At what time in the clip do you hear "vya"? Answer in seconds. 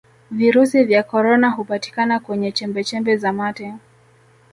0.83-1.03